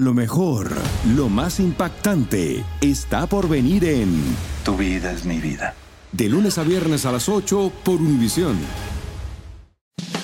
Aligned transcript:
Lo 0.00 0.14
mejor, 0.14 0.70
lo 1.14 1.28
más 1.28 1.60
impactante, 1.60 2.64
está 2.80 3.26
por 3.26 3.50
venir 3.50 3.84
en 3.84 4.34
Tu 4.64 4.74
vida 4.74 5.12
es 5.12 5.26
mi 5.26 5.40
vida. 5.40 5.74
De 6.10 6.26
lunes 6.26 6.56
a 6.56 6.62
viernes 6.62 7.04
a 7.04 7.12
las 7.12 7.28
8 7.28 7.70
por 7.84 7.96
Univisión. 7.96 8.56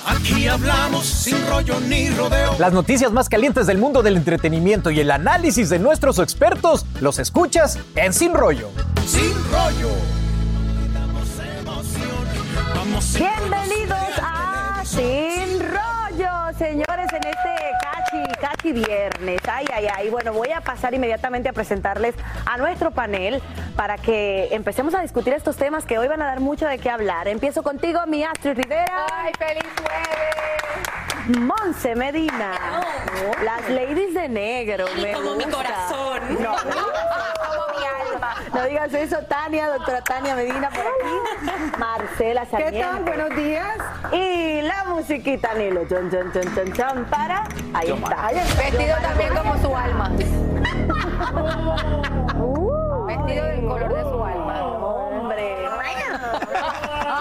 Aquí 0.06 0.48
hablamos 0.48 1.04
sin 1.04 1.46
rollo 1.46 1.78
ni 1.80 2.08
rodeo. 2.08 2.56
Las 2.58 2.72
noticias 2.72 3.12
más 3.12 3.28
calientes 3.28 3.66
del 3.66 3.76
mundo 3.76 4.02
del 4.02 4.16
entretenimiento 4.16 4.90
y 4.90 5.00
el 5.00 5.10
análisis 5.10 5.68
de 5.68 5.78
nuestros 5.78 6.20
expertos 6.20 6.86
los 7.02 7.18
escuchas 7.18 7.78
en 7.96 8.14
Sin 8.14 8.32
Rollo. 8.32 8.70
Sin 9.06 9.34
rollo. 9.52 9.90
Bienvenidos 13.14 13.85
cachi 18.66 18.72
viernes. 18.72 19.40
Ay, 19.48 19.66
ay, 19.72 19.86
ay. 19.94 20.10
Bueno, 20.10 20.32
voy 20.32 20.50
a 20.52 20.60
pasar 20.60 20.94
inmediatamente 20.94 21.48
a 21.48 21.52
presentarles 21.52 22.14
a 22.44 22.56
nuestro 22.56 22.90
panel 22.90 23.42
para 23.76 23.96
que 23.98 24.48
empecemos 24.52 24.94
a 24.94 25.02
discutir 25.02 25.32
estos 25.32 25.56
temas 25.56 25.84
que 25.84 25.98
hoy 25.98 26.08
van 26.08 26.22
a 26.22 26.26
dar 26.26 26.40
mucho 26.40 26.66
de 26.66 26.78
qué 26.78 26.90
hablar. 26.90 27.28
Empiezo 27.28 27.62
contigo, 27.62 28.00
mi 28.06 28.24
Astrid 28.24 28.56
Rivera. 28.56 29.06
¡Ay, 29.12 29.32
feliz 29.38 29.66
jueves! 29.76 31.40
Monse 31.40 31.96
Medina. 31.96 32.52
Las 33.42 33.68
ladies 33.68 34.14
de 34.14 34.28
negro. 34.28 34.86
me 35.02 35.12
como 35.12 35.34
mi 35.34 35.44
corazón. 35.44 36.20
No, 36.40 36.56
como 36.56 37.78
mi 37.78 38.12
alma. 38.12 38.34
no 38.52 38.55
digas 38.66 38.92
eso, 38.94 39.18
Tania, 39.28 39.68
doctora 39.68 40.02
Tania 40.02 40.34
Medina 40.34 40.68
por 40.70 40.80
aquí. 40.80 41.78
Marcela 41.78 42.42
¿Qué 42.42 42.50
Sarmiento. 42.50 42.88
tal? 42.90 43.04
Buenos 43.04 43.36
días. 43.36 43.78
Y 44.12 44.62
la 44.62 44.84
musiquita 44.84 45.54
Nilo. 45.54 45.86
Chon, 45.88 46.10
chon, 46.10 46.32
chon, 46.32 46.54
chon, 46.54 46.72
chon, 46.72 47.04
para. 47.06 47.44
Ahí 47.74 47.90
está. 47.90 48.28
Vestido 48.56 48.96
también 49.02 49.34
como 49.34 49.56
su 49.58 49.76
alma. 49.76 50.10
Vestido 53.06 53.44
del 53.44 53.60
color 53.66 53.94
de 53.94 54.02
su 54.02 54.24
alma. 54.24 54.62
Hombre. 54.64 55.56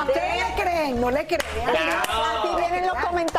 ¿Ustedes 0.07 0.35
le 0.37 0.63
creen? 0.63 1.01
No 1.01 1.11
le 1.11 1.25
creen. 1.27 1.41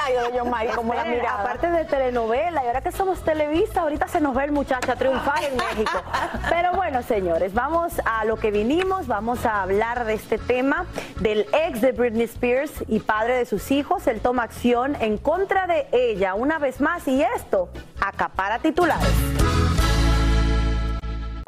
Comentarios 0.06 0.70
de 0.70 0.76
como 0.76 0.94
la 0.94 1.04
mirada. 1.04 1.42
Aparte 1.42 1.70
de 1.70 1.84
telenovela, 1.84 2.64
y 2.64 2.66
ahora 2.66 2.80
que 2.80 2.92
somos 2.92 3.20
Televisa, 3.20 3.82
ahorita 3.82 4.08
se 4.08 4.20
nos 4.20 4.34
ve 4.34 4.44
el 4.44 4.52
muchacho 4.52 4.92
a 4.92 4.96
triunfar 4.96 5.44
en 5.44 5.56
México. 5.56 6.02
Pero 6.48 6.72
bueno, 6.74 7.02
señores, 7.02 7.54
vamos 7.54 7.94
a 8.04 8.24
lo 8.24 8.36
que 8.36 8.50
vinimos, 8.50 9.06
vamos 9.06 9.44
a 9.44 9.62
hablar 9.62 10.04
de 10.04 10.14
este 10.14 10.38
tema 10.38 10.86
del 11.20 11.46
ex 11.52 11.80
de 11.80 11.92
Britney 11.92 12.24
Spears 12.24 12.72
y 12.88 13.00
padre 13.00 13.36
de 13.38 13.46
sus 13.46 13.70
hijos. 13.70 14.06
Él 14.06 14.20
toma 14.20 14.44
acción 14.44 14.96
en 15.00 15.18
contra 15.18 15.66
de 15.66 15.86
ella 15.92 16.34
una 16.34 16.58
vez 16.58 16.80
más 16.80 17.06
y 17.08 17.22
esto 17.22 17.68
acapara 18.00 18.58
titulares. 18.58 19.55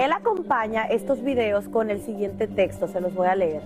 Él 0.00 0.12
acompaña 0.12 0.84
estos 0.84 1.24
videos 1.24 1.68
con 1.68 1.90
el 1.90 2.00
siguiente 2.00 2.46
texto, 2.46 2.86
se 2.86 3.00
los 3.00 3.12
voy 3.14 3.26
a 3.26 3.34
leer. 3.34 3.62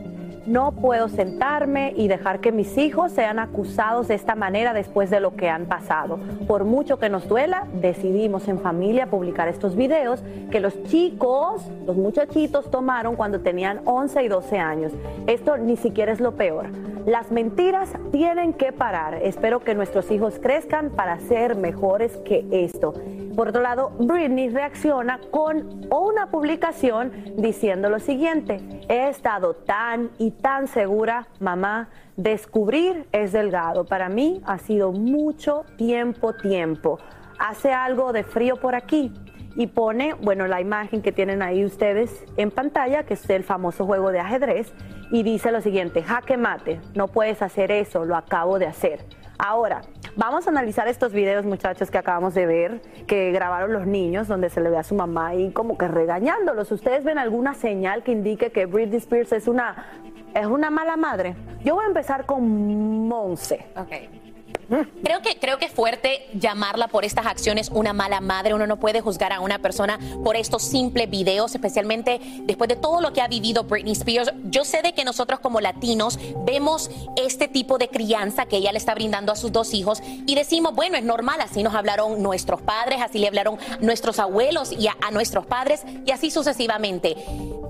No 0.46 0.72
puedo 0.72 1.10
sentarme 1.10 1.92
y 1.94 2.08
dejar 2.08 2.40
que 2.40 2.52
mis 2.52 2.78
hijos 2.78 3.12
sean 3.12 3.38
acusados 3.38 4.08
de 4.08 4.14
esta 4.14 4.34
manera 4.34 4.72
después 4.72 5.10
de 5.10 5.20
lo 5.20 5.36
que 5.36 5.50
han 5.50 5.66
pasado. 5.66 6.18
Por 6.48 6.64
mucho 6.64 6.98
que 6.98 7.10
nos 7.10 7.28
duela, 7.28 7.66
decidimos 7.74 8.48
en 8.48 8.60
familia 8.60 9.10
publicar 9.10 9.46
estos 9.48 9.76
videos 9.76 10.24
que 10.50 10.60
los 10.60 10.82
chicos, 10.84 11.70
los 11.84 11.98
muchachitos 11.98 12.70
tomaron 12.70 13.14
cuando 13.14 13.42
tenían 13.42 13.82
11 13.84 14.22
y 14.22 14.28
12 14.28 14.58
años. 14.58 14.92
Esto 15.26 15.58
ni 15.58 15.76
siquiera 15.76 16.12
es 16.12 16.20
lo 16.20 16.32
peor. 16.32 16.70
Las 17.04 17.30
mentiras 17.30 17.90
tienen 18.10 18.54
que 18.54 18.72
parar. 18.72 19.14
Espero 19.14 19.60
que 19.60 19.74
nuestros 19.74 20.10
hijos 20.10 20.38
crezcan 20.40 20.88
para 20.90 21.18
ser 21.18 21.56
mejores 21.56 22.16
que 22.24 22.46
esto. 22.52 22.94
Por 23.34 23.48
otro 23.48 23.62
lado, 23.62 23.90
Britney 23.98 24.50
reacciona 24.50 25.18
con 25.30 25.86
una 25.90 26.21
publicación 26.26 27.12
diciendo 27.36 27.90
lo 27.90 27.98
siguiente, 27.98 28.60
he 28.88 29.08
estado 29.08 29.54
tan 29.54 30.10
y 30.18 30.30
tan 30.30 30.68
segura, 30.68 31.28
mamá, 31.40 31.88
descubrir 32.16 33.06
es 33.12 33.32
delgado. 33.32 33.84
Para 33.84 34.08
mí 34.08 34.40
ha 34.44 34.58
sido 34.58 34.92
mucho 34.92 35.64
tiempo, 35.76 36.34
tiempo. 36.34 36.98
Hace 37.38 37.72
algo 37.72 38.12
de 38.12 38.24
frío 38.24 38.56
por 38.56 38.74
aquí 38.74 39.12
y 39.56 39.66
pone, 39.66 40.14
bueno, 40.14 40.46
la 40.46 40.60
imagen 40.60 41.02
que 41.02 41.12
tienen 41.12 41.42
ahí 41.42 41.64
ustedes 41.64 42.24
en 42.36 42.50
pantalla, 42.50 43.04
que 43.04 43.14
es 43.14 43.28
el 43.30 43.44
famoso 43.44 43.84
juego 43.84 44.10
de 44.10 44.20
ajedrez, 44.20 44.72
y 45.10 45.22
dice 45.22 45.52
lo 45.52 45.60
siguiente, 45.60 46.02
jaque 46.02 46.36
mate, 46.36 46.80
no 46.94 47.08
puedes 47.08 47.42
hacer 47.42 47.70
eso, 47.70 48.04
lo 48.04 48.16
acabo 48.16 48.58
de 48.58 48.66
hacer. 48.66 49.04
Ahora, 49.44 49.82
vamos 50.14 50.46
a 50.46 50.50
analizar 50.50 50.86
estos 50.86 51.12
videos, 51.12 51.44
muchachos, 51.44 51.90
que 51.90 51.98
acabamos 51.98 52.32
de 52.32 52.46
ver, 52.46 52.80
que 53.08 53.32
grabaron 53.32 53.72
los 53.72 53.88
niños, 53.88 54.28
donde 54.28 54.48
se 54.50 54.60
le 54.60 54.70
ve 54.70 54.76
a 54.76 54.84
su 54.84 54.94
mamá 54.94 55.26
ahí 55.28 55.50
como 55.50 55.76
que 55.76 55.88
regañándolos. 55.88 56.70
¿Ustedes 56.70 57.02
ven 57.02 57.18
alguna 57.18 57.52
señal 57.54 58.04
que 58.04 58.12
indique 58.12 58.52
que 58.52 58.66
Britney 58.66 58.98
Spears 58.98 59.32
es 59.32 59.48
una, 59.48 59.84
es 60.32 60.46
una 60.46 60.70
mala 60.70 60.96
madre? 60.96 61.34
Yo 61.64 61.74
voy 61.74 61.86
a 61.86 61.88
empezar 61.88 62.24
con 62.24 63.08
Monse. 63.08 63.66
Ok. 63.74 64.21
Creo 65.02 65.20
que, 65.20 65.38
creo 65.38 65.58
que 65.58 65.66
es 65.66 65.72
fuerte 65.72 66.28
llamarla 66.32 66.88
por 66.88 67.04
estas 67.04 67.26
acciones 67.26 67.68
una 67.68 67.92
mala 67.92 68.20
madre. 68.20 68.54
Uno 68.54 68.66
no 68.66 68.78
puede 68.78 69.02
juzgar 69.02 69.32
a 69.32 69.40
una 69.40 69.58
persona 69.58 69.98
por 70.24 70.36
estos 70.36 70.62
simples 70.62 71.10
videos, 71.10 71.54
especialmente 71.54 72.20
después 72.44 72.68
de 72.68 72.76
todo 72.76 73.00
lo 73.00 73.12
que 73.12 73.20
ha 73.20 73.28
vivido 73.28 73.64
Britney 73.64 73.92
Spears. 73.92 74.32
Yo 74.44 74.64
sé 74.64 74.80
de 74.80 74.94
que 74.94 75.04
nosotros 75.04 75.40
como 75.40 75.60
latinos 75.60 76.18
vemos 76.46 76.90
este 77.16 77.48
tipo 77.48 77.76
de 77.76 77.88
crianza 77.88 78.46
que 78.46 78.56
ella 78.56 78.72
le 78.72 78.78
está 78.78 78.94
brindando 78.94 79.30
a 79.30 79.36
sus 79.36 79.52
dos 79.52 79.74
hijos 79.74 80.00
y 80.26 80.34
decimos, 80.34 80.74
bueno, 80.74 80.96
es 80.96 81.04
normal, 81.04 81.40
así 81.42 81.62
nos 81.62 81.74
hablaron 81.74 82.22
nuestros 82.22 82.62
padres, 82.62 83.00
así 83.02 83.18
le 83.18 83.28
hablaron 83.28 83.58
nuestros 83.80 84.18
abuelos 84.18 84.72
y 84.72 84.86
a, 84.86 84.96
a 85.02 85.10
nuestros 85.10 85.44
padres 85.44 85.82
y 86.06 86.12
así 86.12 86.30
sucesivamente. 86.30 87.16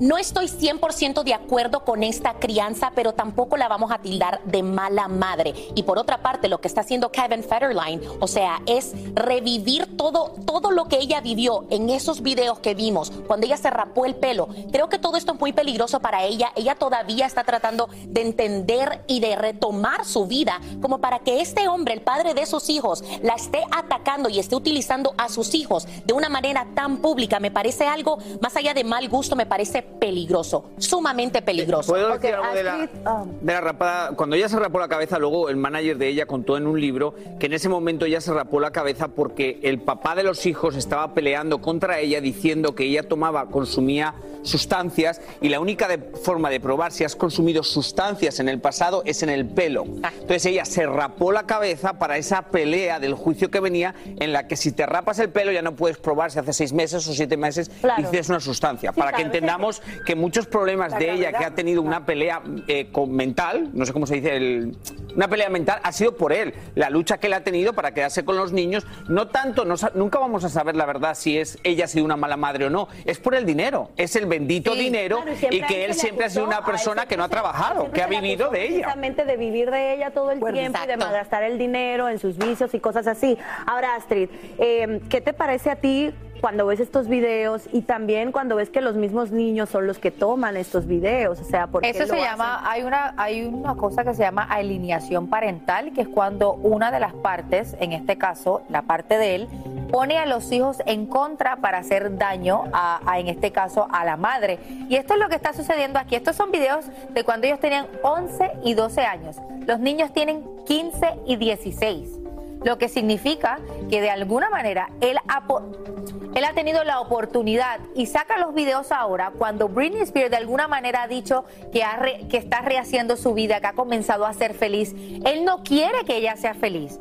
No 0.00 0.18
estoy 0.18 0.46
100% 0.46 1.22
de 1.22 1.34
acuerdo 1.34 1.84
con 1.84 2.02
esta 2.02 2.34
crianza, 2.34 2.92
pero 2.94 3.12
tampoco 3.12 3.56
la 3.56 3.68
vamos 3.68 3.92
a 3.92 3.98
tildar 3.98 4.40
de 4.44 4.62
mala 4.62 5.06
madre. 5.06 5.54
Y 5.74 5.84
por 5.84 5.98
otra 5.98 6.22
parte, 6.22 6.48
lo 6.48 6.60
que 6.60 6.66
está 6.66 6.80
haciendo 6.80 6.91
Kevin 7.00 7.42
Federline, 7.42 8.00
o 8.20 8.26
sea, 8.26 8.60
es 8.66 8.92
revivir 9.14 9.96
todo, 9.96 10.34
todo 10.46 10.70
lo 10.70 10.86
que 10.86 10.98
ella 10.98 11.20
vivió 11.20 11.64
en 11.70 11.90
esos 11.90 12.22
videos 12.22 12.58
que 12.58 12.74
vimos, 12.74 13.10
cuando 13.26 13.46
ella 13.46 13.56
se 13.56 13.70
rapó 13.70 14.04
el 14.04 14.14
pelo. 14.14 14.48
Creo 14.70 14.88
que 14.88 14.98
todo 14.98 15.16
esto 15.16 15.32
es 15.32 15.40
muy 15.40 15.52
peligroso 15.52 16.00
para 16.00 16.24
ella. 16.24 16.52
Ella 16.54 16.74
todavía 16.74 17.26
está 17.26 17.44
tratando 17.44 17.88
de 18.04 18.22
entender 18.22 19.04
y 19.06 19.20
de 19.20 19.36
retomar 19.36 20.04
su 20.04 20.26
vida, 20.26 20.60
como 20.80 20.98
para 21.00 21.20
que 21.20 21.40
este 21.40 21.68
hombre, 21.68 21.94
el 21.94 22.02
padre 22.02 22.34
de 22.34 22.46
sus 22.46 22.68
hijos, 22.68 23.02
la 23.22 23.34
esté 23.34 23.62
atacando 23.70 24.28
y 24.28 24.38
esté 24.38 24.54
utilizando 24.54 25.14
a 25.16 25.28
sus 25.28 25.54
hijos 25.54 25.86
de 26.04 26.12
una 26.12 26.28
manera 26.28 26.66
tan 26.74 26.98
pública. 26.98 27.40
Me 27.40 27.50
parece 27.50 27.86
algo, 27.86 28.18
más 28.40 28.56
allá 28.56 28.74
de 28.74 28.84
mal 28.84 29.08
gusto, 29.08 29.36
me 29.36 29.46
parece 29.46 29.82
peligroso, 29.82 30.70
sumamente 30.78 31.42
peligroso. 31.42 31.92
¿Puedo 31.92 32.18
decir 32.18 32.34
algo 32.34 32.54
de 32.54 32.62
la, 32.62 32.74
Astrid, 32.74 33.06
um, 33.06 33.38
de 33.40 33.52
la 33.52 33.60
rapada? 33.60 34.10
Cuando 34.16 34.36
ella 34.36 34.48
se 34.48 34.58
rapó 34.58 34.78
la 34.78 34.88
cabeza, 34.88 35.18
luego 35.18 35.48
el 35.48 35.56
manager 35.56 35.96
de 35.96 36.08
ella 36.08 36.26
contó 36.26 36.56
en 36.56 36.66
un 36.66 36.80
libro 36.82 37.14
que 37.38 37.46
en 37.46 37.54
ese 37.54 37.70
momento 37.70 38.04
ella 38.04 38.20
se 38.20 38.34
rapó 38.34 38.60
la 38.60 38.72
cabeza 38.72 39.08
porque 39.08 39.58
el 39.62 39.80
papá 39.80 40.14
de 40.14 40.24
los 40.24 40.44
hijos 40.44 40.76
estaba 40.76 41.14
peleando 41.14 41.62
contra 41.62 41.98
ella 42.00 42.20
diciendo 42.20 42.74
que 42.74 42.84
ella 42.84 43.04
tomaba, 43.08 43.46
consumía 43.48 44.14
sustancias 44.42 45.20
y 45.40 45.48
la 45.48 45.60
única 45.60 45.86
de- 45.88 45.98
forma 45.98 46.50
de 46.50 46.58
probar 46.60 46.90
si 46.92 47.04
has 47.04 47.14
consumido 47.16 47.62
sustancias 47.62 48.40
en 48.40 48.48
el 48.48 48.60
pasado 48.60 49.02
es 49.06 49.22
en 49.22 49.30
el 49.30 49.46
pelo. 49.46 49.84
Entonces 49.84 50.44
ella 50.46 50.64
se 50.64 50.84
rapó 50.84 51.30
la 51.32 51.44
cabeza 51.46 51.98
para 51.98 52.18
esa 52.18 52.42
pelea 52.42 52.98
del 52.98 53.14
juicio 53.14 53.50
que 53.52 53.60
venía 53.60 53.94
en 54.18 54.32
la 54.32 54.48
que 54.48 54.56
si 54.56 54.72
te 54.72 54.84
rapas 54.84 55.20
el 55.20 55.30
pelo 55.30 55.52
ya 55.52 55.62
no 55.62 55.76
puedes 55.76 55.96
probar 55.98 56.32
si 56.32 56.40
hace 56.40 56.52
seis 56.52 56.72
meses 56.72 57.06
o 57.06 57.12
siete 57.14 57.36
meses 57.36 57.70
Claro. 57.80 58.02
hiciste 58.02 58.32
una 58.32 58.40
sustancia. 58.40 58.90
Sí, 58.92 58.98
para 58.98 59.12
que 59.12 59.22
entendamos 59.22 59.80
que 60.04 60.16
muchos 60.16 60.46
problemas 60.46 60.98
de 60.98 61.12
ella 61.12 61.32
que 61.32 61.44
ha 61.44 61.54
tenido 61.54 61.80
una 61.80 62.04
pelea 62.04 62.42
eh, 62.66 62.88
con 62.90 63.12
mental, 63.12 63.70
no 63.72 63.86
sé 63.86 63.92
cómo 63.92 64.06
se 64.06 64.16
dice, 64.16 64.36
el- 64.36 64.76
una 65.14 65.28
pelea 65.28 65.48
mental, 65.50 65.78
ha 65.82 65.92
sido 65.92 66.16
por 66.16 66.32
él. 66.32 66.52
La 66.74 66.90
lucha 66.90 67.18
que 67.18 67.26
él 67.26 67.32
ha 67.34 67.44
tenido 67.44 67.72
para 67.72 67.92
quedarse 67.92 68.24
con 68.24 68.36
los 68.36 68.52
niños, 68.52 68.86
no 69.08 69.28
tanto, 69.28 69.64
no 69.64 69.74
nunca 69.94 70.18
vamos 70.18 70.44
a 70.44 70.48
saber 70.48 70.76
la 70.76 70.86
verdad 70.86 71.14
si 71.14 71.38
es 71.38 71.58
ella 71.64 71.84
ha 71.84 71.88
sido 71.88 72.04
una 72.04 72.16
mala 72.16 72.36
madre 72.36 72.66
o 72.66 72.70
no, 72.70 72.88
es 73.04 73.18
por 73.18 73.34
el 73.34 73.46
dinero, 73.46 73.90
es 73.96 74.16
el 74.16 74.26
bendito 74.26 74.72
Sí, 74.74 74.80
dinero 74.80 75.22
Claro, 75.22 75.54
y, 75.54 75.62
que 75.62 75.84
él 75.84 75.94
siempre 75.94 76.26
ha 76.26 76.30
sido 76.30 76.44
una 76.44 76.64
persona 76.64 77.06
que 77.06 77.16
no 77.16 77.24
ha 77.24 77.28
trabajado, 77.28 77.90
que 77.90 78.02
ha 78.02 78.06
vivido 78.06 78.50
de 78.50 78.62
ella. 78.62 78.70
Precisamente 78.82 79.24
de 79.24 79.36
vivir 79.36 79.70
de 79.70 79.94
ella 79.94 80.10
todo 80.10 80.30
el 80.30 80.38
Bueno, 80.38 80.58
tiempo 80.58 80.78
y 80.82 80.86
de 80.86 80.96
malgastar 80.96 81.42
el 81.42 81.58
dinero 81.58 82.08
en 82.08 82.18
sus 82.18 82.36
vicios 82.38 82.72
y 82.74 82.80
cosas 82.80 83.06
así. 83.06 83.38
Ahora, 83.66 83.94
Astrid, 83.96 84.28
eh, 84.58 85.00
¿qué 85.08 85.20
te 85.20 85.32
parece 85.32 85.70
a 85.70 85.76
ti 85.76 86.12
cuando 86.42 86.66
ves 86.66 86.80
estos 86.80 87.06
videos 87.08 87.62
y 87.72 87.82
también 87.82 88.32
cuando 88.32 88.56
ves 88.56 88.68
que 88.68 88.80
los 88.80 88.96
mismos 88.96 89.30
niños 89.30 89.70
son 89.70 89.86
los 89.86 89.98
que 90.00 90.10
toman 90.10 90.56
estos 90.56 90.86
videos? 90.88 91.40
O 91.40 91.44
sea, 91.44 91.68
¿por 91.68 91.82
qué 91.82 91.90
Eso 91.90 92.00
se 92.00 92.04
hacen? 92.04 92.18
llama, 92.18 92.68
hay 92.68 92.82
una, 92.82 93.14
hay 93.16 93.44
una 93.44 93.76
cosa 93.76 94.02
que 94.02 94.12
se 94.12 94.24
llama 94.24 94.42
alineación 94.42 95.28
parental, 95.28 95.92
que 95.92 96.00
es 96.00 96.08
cuando 96.08 96.54
una 96.54 96.90
de 96.90 96.98
las 96.98 97.14
partes, 97.14 97.76
en 97.78 97.92
este 97.92 98.18
caso 98.18 98.62
la 98.68 98.82
parte 98.82 99.16
de 99.18 99.36
él, 99.36 99.48
pone 99.92 100.18
a 100.18 100.26
los 100.26 100.50
hijos 100.50 100.78
en 100.84 101.06
contra 101.06 101.56
para 101.56 101.78
hacer 101.78 102.16
daño 102.18 102.64
a, 102.72 103.00
a, 103.08 103.20
en 103.20 103.28
este 103.28 103.52
caso 103.52 103.86
a 103.92 104.04
la 104.04 104.16
madre. 104.16 104.58
Y 104.88 104.96
esto 104.96 105.14
es 105.14 105.20
lo 105.20 105.28
que 105.28 105.36
está 105.36 105.52
sucediendo 105.52 106.00
aquí. 106.00 106.16
Estos 106.16 106.34
son 106.34 106.50
videos 106.50 106.86
de 107.10 107.22
cuando 107.22 107.46
ellos 107.46 107.60
tenían 107.60 107.86
11 108.02 108.50
y 108.64 108.74
12 108.74 109.00
años. 109.02 109.36
Los 109.64 109.78
niños 109.78 110.12
tienen 110.12 110.44
15 110.66 111.20
y 111.24 111.36
16. 111.36 112.21
Lo 112.64 112.78
que 112.78 112.88
significa 112.88 113.58
que 113.90 114.00
de 114.00 114.10
alguna 114.10 114.50
manera 114.50 114.90
él 115.00 115.18
ha, 115.28 116.54
tenido 116.54 116.84
la 116.84 117.00
oportunidad 117.00 117.80
y 117.94 118.06
saca 118.06 118.38
los 118.38 118.54
videos 118.54 118.92
ahora 118.92 119.32
cuando 119.36 119.68
Britney 119.68 120.02
Spears 120.02 120.30
de 120.30 120.36
alguna 120.36 120.68
manera 120.68 121.02
ha 121.02 121.08
dicho 121.08 121.44
que, 121.72 121.82
que 122.28 122.36
está 122.36 122.60
rehaciendo 122.60 123.16
su 123.16 123.34
vida, 123.34 123.60
que 123.60 123.66
ha 123.66 123.72
comenzado 123.72 124.26
a 124.26 124.32
ser 124.32 124.54
feliz. 124.54 124.94
Él 125.24 125.44
no 125.44 125.62
quiere 125.62 126.04
que 126.04 126.16
ella 126.16 126.36
sea 126.36 126.54
feliz. 126.54 126.98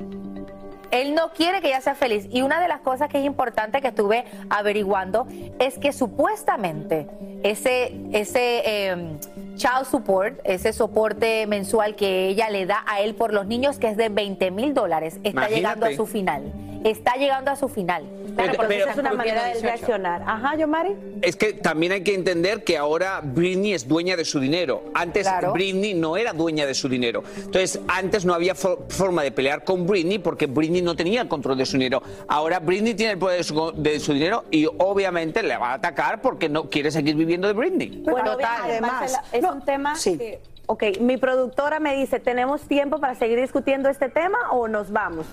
Él 0.92 1.16
no 1.16 1.32
quiere 1.32 1.62
que 1.62 1.68
ella 1.68 1.82
sea 1.82 1.96
feliz. 1.96 2.28
Y 2.30 2.42
una 2.42 2.60
de 2.60 2.68
las 2.68 2.82
cosas 2.82 3.10
que 3.10 3.20
es 3.20 3.26
importante 3.26 3.82
que 3.82 3.88
estuve 3.88 4.26
averiguando 4.50 5.26
es 5.60 5.78
que 5.78 5.94
supuestamente 5.94 7.08
ese, 7.44 7.96
ese 8.12 8.90
em, 8.90 9.18
child 9.56 9.86
support, 9.90 10.40
ese 10.44 10.74
soporte 10.74 11.46
mensual 11.48 11.96
que 11.96 12.28
ella 12.28 12.50
le 12.50 12.66
da 12.66 12.84
a 12.88 13.02
él 13.02 13.16
por 13.16 13.34
los 13.34 13.46
niños, 13.46 13.78
que 13.78 13.90
es 13.90 13.98
de 13.98 14.10
20 14.10 14.52
mil 14.52 14.74
dólares, 14.74 15.20
está 15.24 15.50
llegando 15.50 15.86
a 15.86 15.94
su 15.94 16.06
final. 16.06 16.71
Está 16.84 17.16
llegando 17.16 17.52
a 17.52 17.56
su 17.56 17.68
final. 17.68 18.04
Claro, 18.36 18.54
pero, 18.68 18.90
es 18.90 18.98
una 18.98 19.14
manera 19.14 19.46
de 19.46 19.60
reaccionar. 19.62 20.24
Ajá, 20.26 20.56
yo 20.56 20.68
Mari. 20.68 20.96
Es 21.22 21.36
que 21.36 21.54
también 21.54 21.92
hay 21.92 22.04
que 22.04 22.16
entender 22.16 22.64
que 22.64 22.78
ahora 22.78 23.22
Britney 23.24 23.74
es 23.74 23.88
dueña 23.88 24.16
de 24.16 24.26
su 24.26 24.40
dinero. 24.40 24.84
Antes 24.94 25.28
Britney 25.54 25.94
no 25.94 26.18
era 26.18 26.34
dueña 26.34 26.66
de 26.66 26.74
su 26.74 26.90
dinero. 26.90 27.24
Entonces, 27.36 27.80
antes 27.88 28.26
no 28.26 28.34
había 28.34 28.56
forma 28.56 29.24
de 29.24 29.32
pelear 29.32 29.64
con 29.64 29.86
Britney 29.86 30.20
porque 30.20 30.48
Britney 30.48 30.82
no 30.82 30.96
tenía 30.96 31.22
el 31.22 31.28
control 31.28 31.58
de 31.58 31.66
su 31.66 31.74
dinero. 31.74 32.02
Ahora 32.28 32.60
Britney 32.60 32.94
tiene 32.94 33.14
el 33.14 33.20
poder 33.20 33.46
de 33.76 34.00
su, 34.00 34.14
dinero 34.14 34.46
y 34.50 34.66
obviamente 34.66 35.44
le 35.44 35.58
va 35.58 35.72
a 35.72 35.74
atacar 35.74 36.22
porque 36.22 36.50
no 36.50 36.70
quiere 36.70 36.92
seguir 36.92 37.16
viviendo 37.16 37.48
de 37.48 37.54
Britney. 37.54 38.02
Bueno, 38.04 38.38
además, 38.42 39.20
es 39.32 39.44
un 39.44 39.62
tema 39.62 39.94
que, 40.02 40.40
ok, 40.66 40.84
mi 41.00 41.18
productora 41.18 41.80
me 41.80 41.96
dice, 41.96 42.20
¿tenemos 42.20 42.62
tiempo 42.62 43.00
para 43.00 43.16
seguir 43.16 43.40
discutiendo 43.40 43.90
este 43.90 44.10
tema 44.10 44.52
o 44.52 44.68
nos 44.68 44.92
vamos? 44.92 45.26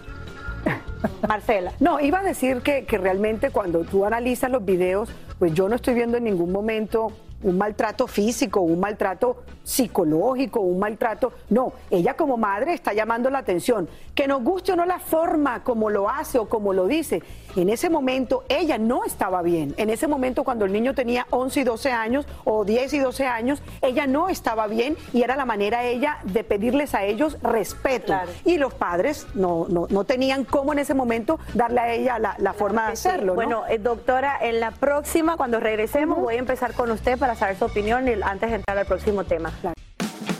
Marcela. 1.27 1.73
No, 1.81 2.01
iba 2.01 2.21
a 2.21 2.23
decir 2.23 2.63
que, 2.63 2.85
que 2.85 2.99
realmente 2.99 3.51
cuando 3.51 3.81
tú 3.81 4.05
analizas 4.05 4.51
los 4.51 4.65
videos, 4.65 5.09
pues 5.39 5.55
yo 5.55 5.69
no 5.69 5.77
estoy 5.77 5.95
viendo 5.95 6.17
en 6.17 6.25
ningún 6.25 6.53
momento 6.53 7.13
un 7.43 7.57
maltrato 7.57 8.07
físico, 8.07 8.61
un 8.61 8.81
maltrato 8.81 9.45
psicológico, 9.63 10.61
un 10.61 10.79
maltrato. 10.79 11.33
No, 11.51 11.73
ella 11.91 12.15
como 12.15 12.37
madre 12.37 12.73
está 12.75 12.93
llamando 12.93 13.31
la 13.31 13.39
atención. 13.39 13.89
Que 14.15 14.27
nos 14.27 14.43
guste 14.43 14.73
o 14.73 14.77
no 14.77 14.85
la 14.85 14.99
forma 14.99 15.63
como 15.63 15.91
lo 15.91 16.09
hace 16.09 16.39
o 16.39 16.49
como 16.49 16.73
lo 16.73 16.87
dice. 16.87 17.23
En 17.59 17.71
ese 17.71 17.91
momento 17.91 18.45
ella 18.49 18.79
no 18.79 19.05
estaba 19.05 19.43
bien. 19.43 19.75
En 19.79 19.91
ese 19.91 20.07
momento 20.07 20.45
cuando 20.45 20.65
el 20.65 20.73
niño 20.73 20.95
tenía 20.95 21.27
11 21.31 21.61
y 21.61 21.65
12 21.65 21.91
años 21.91 22.27
o 22.45 22.65
10 22.65 22.93
y 22.93 22.99
12 23.01 23.27
años, 23.27 23.63
ella 23.83 24.07
no 24.07 24.29
estaba 24.29 24.69
bien 24.69 24.97
y 25.13 25.23
era 25.23 25.35
la 25.35 25.45
manera 25.45 25.83
ella 25.83 26.19
de 26.23 26.45
pedirles 26.45 26.95
a 26.95 27.03
ellos 27.05 27.37
respeto. 27.43 28.15
Y 28.45 28.59
los 28.59 28.75
padres 28.75 29.27
no, 29.35 29.67
no, 29.69 29.89
no, 29.91 30.05
tenían 30.05 30.45
cómo 30.45 30.73
en 30.73 30.79
ese 30.79 30.95
momento 30.95 31.41
darle 31.53 31.81
a 31.81 31.93
ella 31.93 32.19
la, 32.21 32.53
forma 32.53 32.87
de 32.87 32.93
hacerlo. 32.93 33.35
Bueno, 33.35 33.65
eh, 33.69 33.79
doctora, 33.79 34.39
en 34.41 34.61
la 34.61 34.71
próxima, 34.71 35.37
cuando 35.37 35.59
regresemos, 35.59 36.19
voy 36.21 36.37
a 36.37 36.39
empezar 36.39 36.75
con 36.75 36.93
usted 36.93 37.19
para 37.19 37.35
saber 37.35 37.57
su 37.57 37.65
opinión 37.65 38.09
antes 38.23 38.51
de 38.51 38.57
entrar 38.57 38.79
al 38.79 38.87
próximo 38.87 39.25
tema. 39.25 39.53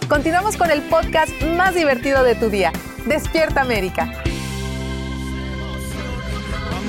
Continuamos 0.09 0.57
con 0.57 0.71
el 0.71 0.83
podcast 0.83 1.33
más 1.57 1.75
divertido 1.75 2.23
de 2.23 2.37
tu 2.37 2.49
día, 2.49 2.73
Despierta 3.07 3.61
América. 3.61 4.09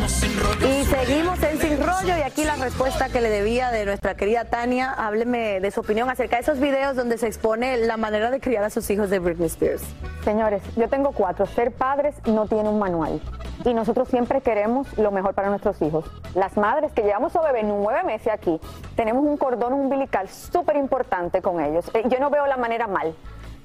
Y 0.09 0.85
seguimos 0.85 1.41
en 1.43 1.59
Sin 1.59 1.77
Rollo 1.77 2.17
y 2.17 2.21
aquí 2.21 2.43
la 2.43 2.55
respuesta 2.55 3.09
que 3.09 3.21
le 3.21 3.29
debía 3.29 3.69
de 3.71 3.85
nuestra 3.85 4.15
querida 4.15 4.45
Tania. 4.45 4.91
Hábleme 4.91 5.59
de 5.59 5.71
su 5.71 5.81
opinión 5.81 6.09
acerca 6.09 6.37
de 6.37 6.41
esos 6.41 6.59
videos 6.59 6.95
donde 6.95 7.17
se 7.17 7.27
expone 7.27 7.77
la 7.77 7.97
manera 7.97 8.31
de 8.31 8.39
criar 8.39 8.63
a 8.63 8.69
sus 8.69 8.89
hijos 8.89 9.09
de 9.09 9.19
Britney 9.19 9.47
Spears. 9.47 9.83
Señores, 10.23 10.61
yo 10.75 10.89
tengo 10.89 11.11
cuatro. 11.11 11.45
Ser 11.45 11.71
padres 11.71 12.15
no 12.25 12.47
tiene 12.47 12.69
un 12.69 12.79
manual. 12.79 13.21
Y 13.65 13.73
nosotros 13.73 14.07
siempre 14.07 14.41
queremos 14.41 14.87
lo 14.97 15.11
mejor 15.11 15.33
para 15.33 15.49
nuestros 15.49 15.81
hijos. 15.81 16.05
Las 16.33 16.57
madres 16.57 16.91
que 16.93 17.03
llevamos 17.03 17.35
a 17.35 17.41
bebé 17.41 17.63
nueve 17.63 18.03
meses 18.03 18.33
aquí, 18.33 18.59
tenemos 18.95 19.23
un 19.23 19.37
cordón 19.37 19.73
umbilical 19.73 20.27
súper 20.29 20.77
importante 20.77 21.41
con 21.41 21.61
ellos. 21.61 21.85
Eh, 21.93 22.03
yo 22.07 22.19
no 22.19 22.29
veo 22.29 22.47
la 22.47 22.57
manera 22.57 22.87
mal. 22.87 23.13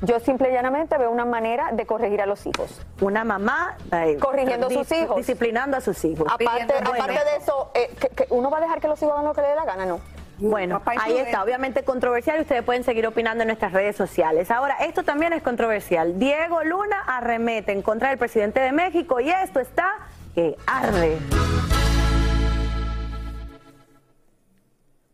Yo 0.02 0.20
simple 0.20 0.50
y 0.50 0.52
llanamente 0.52 0.98
veo 0.98 1.10
una 1.10 1.24
manera 1.24 1.72
de 1.72 1.86
corregir 1.86 2.20
a 2.20 2.26
los 2.26 2.46
hijos. 2.46 2.82
Una 3.00 3.24
mamá 3.24 3.76
corrigiendo 4.20 4.66
a 4.66 4.70
sus 4.70 4.90
hijos. 4.92 5.16
Disciplinando 5.16 5.76
a 5.76 5.80
sus 5.80 6.04
hijos. 6.04 6.26
Aparte, 6.30 6.74
de 6.74 7.36
eso, 7.38 7.70
eh, 7.74 7.90
que, 8.14 8.26
uno 8.30 8.50
va 8.50 8.58
a 8.58 8.60
dejar 8.60 8.80
que 8.80 8.88
los 8.88 9.00
hijos 9.02 9.12
hagan 9.12 9.24
lo 9.24 9.34
que 9.34 9.40
le 9.40 9.48
dé 9.48 9.54
la 9.54 9.64
gana, 9.64 9.86
no. 9.86 10.00
Bueno, 10.38 10.82
ahí 10.84 11.16
está, 11.18 11.44
obviamente 11.44 11.84
controversial 11.84 12.38
y 12.38 12.40
ustedes 12.42 12.64
pueden 12.64 12.82
seguir 12.82 13.06
opinando 13.06 13.42
en 13.42 13.48
nuestras 13.48 13.72
redes 13.72 13.94
sociales. 13.94 14.50
Ahora, 14.50 14.76
esto 14.80 15.04
también 15.04 15.32
es 15.32 15.42
controversial. 15.42 16.18
Diego 16.18 16.64
Luna 16.64 17.02
arremete 17.06 17.70
en 17.70 17.82
contra 17.82 18.08
del 18.08 18.18
presidente 18.18 18.60
de 18.60 18.72
México 18.72 19.20
y 19.20 19.30
esto 19.30 19.60
está 19.60 19.88
que 20.34 20.56
arde. 20.66 21.18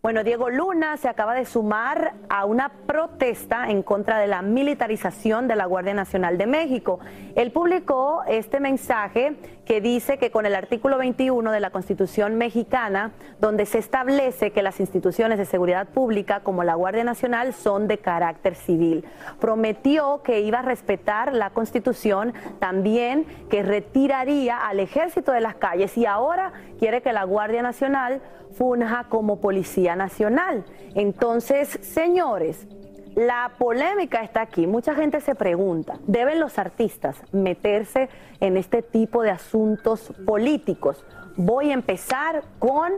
Bueno, 0.03 0.25
Diego 0.25 0.49
Luna 0.49 0.97
se 0.97 1.11
acaba 1.11 1.35
de 1.35 1.45
sumar 1.45 2.15
a 2.31 2.47
una 2.47 2.71
protesta 2.87 3.69
en 3.69 3.83
contra 3.83 4.19
de 4.19 4.29
la 4.29 4.41
militarización 4.41 5.47
de 5.47 5.57
la 5.57 5.67
Guardia 5.67 5.93
Nacional 5.93 6.39
de 6.39 6.47
México. 6.47 7.01
Él 7.35 7.53
publicó 7.53 8.23
este 8.27 8.61
mensaje 8.61 9.37
que 9.67 9.83
dice 9.83 10.17
que 10.17 10.31
con 10.31 10.47
el 10.47 10.55
artículo 10.55 10.97
21 10.97 11.53
de 11.53 11.61
la 11.61 11.69
Constitución 11.69 12.37
mexicana, 12.37 13.13
donde 13.41 13.67
se 13.67 13.77
establece 13.77 14.53
que 14.53 14.63
las 14.63 14.81
instituciones 14.81 15.37
de 15.37 15.45
seguridad 15.45 15.89
pública 15.89 16.41
como 16.41 16.65
la 16.65 16.77
Guardia 16.77 17.05
Nacional 17.05 17.53
son 17.53 17.87
de 17.87 17.99
carácter 17.99 18.55
civil. 18.55 19.05
Prometió 19.39 20.23
que 20.23 20.41
iba 20.41 20.61
a 20.61 20.63
respetar 20.63 21.35
la 21.35 21.51
Constitución, 21.51 22.33
también 22.59 23.27
que 23.51 23.63
retiraría 23.63 24.67
al 24.67 24.81
ejército 24.81 25.31
de 25.31 25.43
las 25.43 25.57
calles 25.57 25.99
y 25.99 26.07
ahora 26.07 26.55
quiere 26.79 27.03
que 27.03 27.13
la 27.13 27.25
Guardia 27.25 27.61
Nacional 27.61 28.23
funja 28.57 29.07
como 29.09 29.41
Policía 29.41 29.97
Nacional. 29.97 30.65
Entonces, 30.95 31.79
señores, 31.83 32.67
la 33.15 33.53
polémica 33.59 34.23
está 34.23 34.43
aquí. 34.43 34.67
Mucha 34.67 34.95
gente 34.95 35.21
se 35.21 35.35
pregunta, 35.35 35.99
¿deben 36.07 36.41
los 36.41 36.59
artistas 36.59 37.17
meterse 37.33 38.09
en 38.41 38.57
este 38.57 38.83
tipo 38.83 39.23
de 39.23 39.31
asuntos 39.31 40.13
políticos? 40.27 41.05
Voy 41.37 41.71
a 41.71 41.75
empezar 41.75 42.43
con 42.59 42.93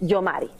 Yomari. 0.00 0.50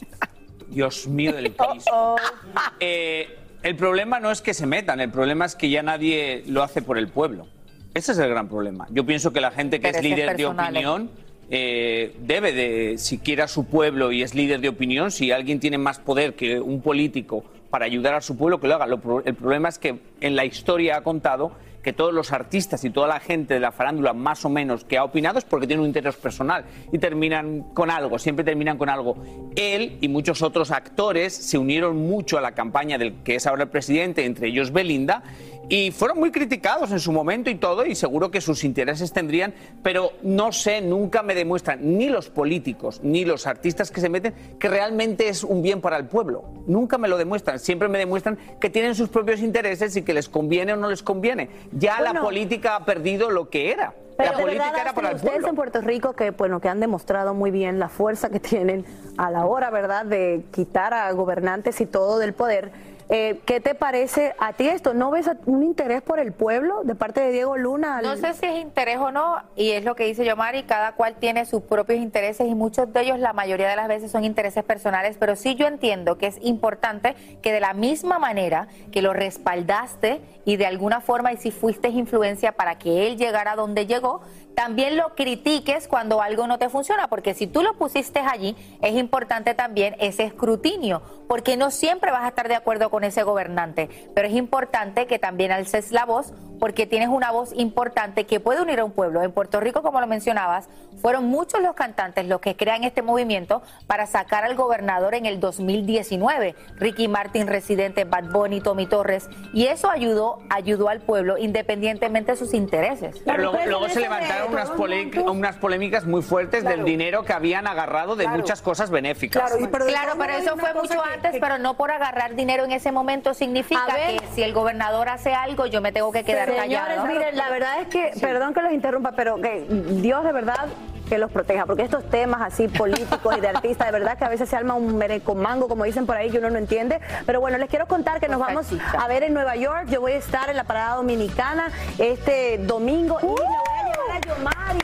Dios 0.69 1.07
mío 1.07 1.33
del 1.33 1.55
eh, 2.79 3.37
el 3.63 3.75
problema 3.75 4.19
no 4.19 4.31
es 4.31 4.41
que 4.41 4.53
se 4.53 4.65
metan, 4.65 4.99
el 4.99 5.11
problema 5.11 5.45
es 5.45 5.55
que 5.55 5.69
ya 5.69 5.81
nadie 5.83 6.43
lo 6.47 6.63
hace 6.63 6.81
por 6.81 6.97
el 6.97 7.07
pueblo. 7.07 7.47
Ese 7.93 8.11
es 8.11 8.17
el 8.19 8.29
gran 8.29 8.47
problema. 8.47 8.87
Yo 8.91 9.05
pienso 9.05 9.33
que 9.33 9.41
la 9.41 9.51
gente 9.51 9.79
que 9.79 9.89
es 9.89 10.03
líder 10.03 10.37
de 10.37 10.45
opinión 10.45 11.09
eh, 11.49 12.15
debe 12.21 12.51
de, 12.51 12.97
si 12.97 13.19
quiere 13.19 13.43
a 13.43 13.47
su 13.47 13.65
pueblo 13.65 14.11
y 14.11 14.23
es 14.23 14.35
líder 14.35 14.59
de 14.61 14.69
opinión, 14.69 15.11
si 15.11 15.31
alguien 15.31 15.59
tiene 15.59 15.77
más 15.77 15.99
poder 15.99 16.35
que 16.35 16.59
un 16.59 16.81
político 16.81 17.43
para 17.69 17.85
ayudar 17.85 18.15
a 18.15 18.21
su 18.21 18.37
pueblo, 18.37 18.59
que 18.59 18.67
lo 18.67 18.75
haga. 18.75 18.85
el 19.25 19.35
problema 19.35 19.69
es 19.69 19.77
que 19.79 19.99
en 20.21 20.35
la 20.35 20.45
historia 20.45 20.97
ha 20.97 21.01
contado 21.01 21.51
que 21.87 21.93
todos 21.93 22.13
los 22.13 22.33
artistas 22.33 22.83
y 22.83 22.89
toda 22.89 23.07
la 23.07 23.21
gente 23.21 23.53
de 23.53 23.61
la 23.61 23.71
farándula 23.71 24.11
más 24.11 24.43
o 24.43 24.49
menos 24.49 24.83
que 24.83 24.97
ha 24.97 25.05
opinado 25.05 25.39
es 25.39 25.45
porque 25.45 25.67
tiene 25.67 25.81
un 25.81 25.87
interés 25.87 26.17
personal 26.17 26.65
y 26.91 26.97
terminan 26.97 27.61
con 27.73 27.89
algo, 27.89 28.19
siempre 28.19 28.43
terminan 28.43 28.77
con 28.77 28.89
algo. 28.89 29.15
Él 29.55 29.97
y 30.01 30.09
muchos 30.09 30.41
otros 30.41 30.71
actores 30.71 31.33
se 31.33 31.57
unieron 31.57 31.95
mucho 31.95 32.37
a 32.37 32.41
la 32.41 32.51
campaña 32.51 32.97
del 32.97 33.23
que 33.23 33.35
es 33.35 33.47
ahora 33.47 33.63
el 33.63 33.69
presidente, 33.69 34.25
entre 34.25 34.49
ellos 34.49 34.73
Belinda, 34.73 35.23
y 35.69 35.91
fueron 35.91 36.19
muy 36.19 36.31
criticados 36.31 36.91
en 36.91 36.99
su 36.99 37.11
momento 37.11 37.49
y 37.49 37.55
todo, 37.55 37.85
y 37.85 37.95
seguro 37.95 38.31
que 38.31 38.41
sus 38.41 38.63
intereses 38.63 39.11
tendrían, 39.11 39.53
pero 39.83 40.11
no 40.23 40.51
sé, 40.51 40.81
nunca 40.81 41.23
me 41.23 41.35
demuestran 41.35 41.79
ni 41.97 42.07
los 42.09 42.29
políticos 42.29 43.01
ni 43.03 43.25
los 43.25 43.47
artistas 43.47 43.91
que 43.91 44.01
se 44.01 44.09
meten 44.09 44.33
que 44.59 44.69
realmente 44.69 45.27
es 45.27 45.43
un 45.43 45.61
bien 45.61 45.81
para 45.81 45.97
el 45.97 46.05
pueblo. 46.05 46.45
Nunca 46.67 46.97
me 46.97 47.07
lo 47.07 47.17
demuestran, 47.17 47.59
siempre 47.59 47.87
me 47.89 47.97
demuestran 47.97 48.37
que 48.59 48.69
tienen 48.69 48.95
sus 48.95 49.09
propios 49.09 49.41
intereses 49.41 49.95
y 49.97 50.03
que 50.03 50.13
les 50.13 50.29
conviene 50.29 50.73
o 50.73 50.77
no 50.77 50.89
les 50.89 51.03
conviene. 51.03 51.49
Ya 51.71 52.01
la 52.01 52.21
política 52.21 52.75
ha 52.75 52.85
perdido 52.85 53.29
lo 53.29 53.49
que 53.49 53.71
era. 53.71 53.93
la 54.17 54.33
política 54.33 54.81
era 54.81 54.93
para 54.93 55.09
el 55.09 55.15
ustedes 55.17 55.45
en 55.45 55.55
Puerto 55.55 55.81
Rico 55.81 56.13
que 56.13 56.31
bueno 56.31 56.59
que 56.59 56.69
han 56.69 56.79
demostrado 56.79 57.33
muy 57.33 57.51
bien 57.51 57.77
la 57.79 57.89
fuerza 57.89 58.29
que 58.29 58.39
tienen 58.39 58.85
a 59.17 59.29
la 59.31 59.45
hora, 59.45 59.69
¿verdad?, 59.69 60.05
de 60.05 60.43
quitar 60.51 60.93
a 60.93 61.11
gobernantes 61.11 61.81
y 61.81 61.85
todo 61.85 62.19
del 62.19 62.33
poder 62.33 62.71
eh, 63.09 63.39
¿Qué 63.45 63.61
te 63.61 63.73
parece 63.73 64.35
a 64.37 64.53
ti 64.53 64.67
esto? 64.67 64.93
¿No 64.93 65.11
ves 65.11 65.29
un 65.45 65.63
interés 65.63 66.01
por 66.01 66.19
el 66.19 66.33
pueblo 66.33 66.83
de 66.83 66.93
parte 66.93 67.21
de 67.21 67.31
Diego 67.31 67.55
Luna? 67.55 68.01
No 68.01 68.17
sé 68.17 68.33
si 68.33 68.45
es 68.45 68.59
interés 68.59 68.97
o 68.97 69.11
no, 69.11 69.41
y 69.55 69.71
es 69.71 69.85
lo 69.85 69.95
que 69.95 70.05
dice 70.05 70.25
Yomari, 70.25 70.63
cada 70.63 70.91
cual 70.93 71.15
tiene 71.15 71.45
sus 71.45 71.61
propios 71.61 71.99
intereses 71.99 72.47
y 72.47 72.53
muchos 72.53 72.91
de 72.91 73.01
ellos 73.01 73.19
la 73.19 73.31
mayoría 73.31 73.69
de 73.69 73.77
las 73.77 73.87
veces 73.87 74.11
son 74.11 74.25
intereses 74.25 74.63
personales, 74.65 75.15
pero 75.17 75.37
sí 75.37 75.55
yo 75.55 75.67
entiendo 75.67 76.17
que 76.17 76.27
es 76.27 76.37
importante 76.41 77.15
que 77.41 77.53
de 77.53 77.61
la 77.61 77.73
misma 77.73 78.19
manera 78.19 78.67
que 78.91 79.01
lo 79.01 79.13
respaldaste 79.13 80.19
y 80.43 80.57
de 80.57 80.65
alguna 80.65 80.99
forma 80.99 81.31
y 81.31 81.37
si 81.37 81.51
fuiste 81.51 81.87
influencia 81.87 82.51
para 82.51 82.77
que 82.77 83.07
él 83.07 83.17
llegara 83.17 83.55
donde 83.55 83.85
llegó, 83.85 84.21
también 84.57 84.97
lo 84.97 85.13
critiques 85.13 85.87
cuando 85.87 86.19
algo 86.19 86.47
no 86.47 86.57
te 86.57 86.67
funciona, 86.67 87.09
porque 87.09 87.35
si 87.35 87.45
tú 87.45 87.61
lo 87.61 87.75
pusiste 87.75 88.21
allí, 88.21 88.55
es 88.81 88.95
importante 88.95 89.53
también 89.53 89.95
ese 89.99 90.23
escrutinio, 90.23 91.03
porque 91.27 91.57
no 91.57 91.69
siempre 91.69 92.09
vas 92.09 92.23
a 92.23 92.29
estar 92.29 92.47
de 92.47 92.55
acuerdo 92.55 92.89
con 92.89 93.03
ese 93.03 93.21
gobernante, 93.21 93.87
pero 94.15 94.27
es 94.27 94.33
importante 94.33 95.05
que 95.05 95.19
también 95.19 95.51
alces 95.51 95.91
la 95.91 96.05
voz, 96.05 96.33
porque 96.59 96.87
tienes 96.87 97.09
una 97.09 97.29
voz 97.29 97.53
importante 97.53 98.25
que 98.25 98.39
puede 98.39 98.59
unir 98.59 98.79
a 98.79 98.85
un 98.85 98.91
pueblo. 98.91 99.21
En 99.21 99.31
Puerto 99.31 99.59
Rico, 99.59 99.83
como 99.83 100.01
lo 100.01 100.07
mencionabas, 100.07 100.67
fueron 100.99 101.25
muchos 101.25 101.61
los 101.61 101.75
cantantes 101.75 102.25
los 102.25 102.41
que 102.41 102.55
crean 102.55 102.83
este 102.83 103.03
movimiento 103.03 103.61
para 103.85 104.07
sacar 104.07 104.43
al 104.43 104.55
gobernador 104.55 105.13
en 105.13 105.27
el 105.27 105.39
2019. 105.39 106.55
Ricky 106.77 107.07
Martin, 107.07 107.45
residente, 107.45 108.05
Bad 108.05 108.31
Bunny, 108.31 108.61
Tommy 108.61 108.87
Torres, 108.87 109.29
y 109.53 109.67
eso 109.67 109.91
ayudó, 109.91 110.39
ayudó 110.49 110.89
al 110.89 111.01
pueblo 111.01 111.37
independientemente 111.37 112.31
de 112.31 112.37
sus 112.37 112.55
intereses. 112.55 113.21
Pero 113.23 113.51
luego, 113.51 113.59
luego 113.67 113.89
se 113.89 113.99
levantaron 113.99 114.46
unas, 114.47 115.55
polémicas 115.57 116.05
muy 116.05 116.21
fuertes 116.21 116.63
del 116.63 116.83
dinero 116.83 117.23
que 117.23 117.33
habían 117.33 117.67
agarrado 117.67 118.15
de 118.15 118.27
muchas 118.27 118.61
cosas 118.61 118.89
benéficas. 118.89 119.51
Claro, 119.51 120.17
pero, 120.17 120.33
eso 120.33 120.57
fue 120.57 120.73
mucho 120.73 121.01
antes, 121.03 121.35
pero 121.39 121.57
no 121.57 121.75
por 121.75 121.91
agarrar 121.91 122.35
dinero 122.35 122.65
en 122.65 122.71
ese 122.71 122.91
momento 122.91 123.33
significa 123.33 123.85
ver. 123.93 124.19
que 124.19 124.27
si 124.33 124.43
el 124.43 124.53
gobernador 124.53 125.09
hace 125.09 125.33
algo, 125.33 125.65
yo 125.65 125.81
me 125.81 125.91
tengo 125.91 126.11
que 126.11 126.23
quedar 126.23 126.47
Señores, 126.47 126.67
callado. 126.67 127.07
miren, 127.07 127.37
la 127.37 127.49
verdad 127.49 127.81
es 127.81 127.87
que, 127.87 128.11
perdón 128.19 128.53
que 128.53 128.61
los 128.61 128.71
interrumpa, 128.71 129.13
pero 129.13 129.37
que 129.41 129.65
Dios 129.67 130.23
de 130.23 130.31
verdad 130.31 130.67
que 131.07 131.17
los 131.17 131.31
proteja, 131.31 131.65
porque 131.65 131.83
estos 131.83 132.07
temas 132.09 132.41
así 132.41 132.67
políticos 132.67 133.35
y 133.37 133.41
de 133.41 133.47
artistas, 133.47 133.87
de 133.87 133.93
verdad 133.93 134.17
que 134.17 134.25
a 134.25 134.29
veces 134.29 134.49
se 134.49 134.55
arma 134.55 134.73
un 134.73 134.97
merecomango, 134.97 135.67
como 135.67 135.85
dicen 135.85 136.05
por 136.05 136.17
ahí, 136.17 136.29
que 136.29 136.37
uno 136.37 136.49
no 136.49 136.57
entiende. 136.57 136.99
Pero 137.25 137.39
bueno, 137.39 137.57
les 137.57 137.69
quiero 137.69 137.87
contar 137.87 138.19
que 138.19 138.27
nos 138.27 138.39
vamos 138.39 138.67
a 138.97 139.07
ver 139.07 139.23
en 139.23 139.33
Nueva 139.33 139.55
York. 139.55 139.87
Yo 139.89 140.01
voy 140.01 140.13
a 140.13 140.17
estar 140.17 140.49
en 140.49 140.57
la 140.57 140.65
parada 140.65 140.95
dominicana 140.95 141.71
este 141.97 142.57
domingo 142.59 143.17
y 143.21 143.25
me 143.25 143.31
voy 143.31 143.76
a 144.17 144.27
Yomari, 144.27 144.79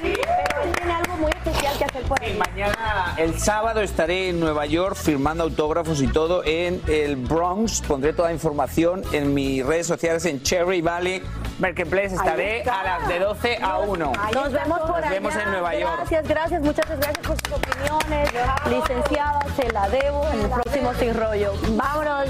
pero 0.47 0.63
él 0.63 0.71
tiene 0.75 0.93
algo 0.93 1.17
muy 1.17 1.31
especial 1.31 1.77
que 1.77 1.85
hacer 1.85 2.03
por 2.03 2.21
ahí. 2.21 2.37
Mañana, 2.37 3.15
el 3.17 3.39
sábado, 3.39 3.81
estaré 3.81 4.29
en 4.29 4.39
Nueva 4.39 4.65
York 4.65 4.95
firmando 4.95 5.43
autógrafos 5.43 6.01
y 6.01 6.07
todo 6.07 6.43
en 6.45 6.81
el 6.87 7.15
Bronx. 7.15 7.81
Pondré 7.81 8.13
toda 8.13 8.29
la 8.29 8.33
información 8.33 9.03
en 9.11 9.33
mis 9.33 9.65
redes 9.65 9.87
sociales 9.87 10.25
en 10.25 10.41
Cherry 10.41 10.81
Valley 10.81 11.21
Marketplace. 11.59 12.15
Estaré 12.15 12.63
a 12.63 12.83
las 12.83 13.07
de 13.07 13.19
12 13.19 13.57
a 13.61 13.79
1. 13.79 14.11
Nos 14.33 14.51
vemos 14.51 14.79
por 14.79 15.01
Nos 15.01 15.09
vemos 15.09 15.35
en 15.35 15.51
Nueva 15.51 15.75
York. 15.75 15.93
Gracias, 15.97 16.27
gracias, 16.27 16.61
muchas 16.61 16.87
gracias 16.87 17.17
por 17.19 17.37
sus 17.37 17.53
opiniones. 17.53 18.29
Licenciada, 18.69 19.39
se 19.55 19.71
la 19.71 19.89
debo 19.89 20.27
en 20.31 20.41
el 20.41 20.49
próximo 20.49 20.93
Sin 20.95 21.13
Rollo. 21.13 21.53
Vámonos. 21.69 22.29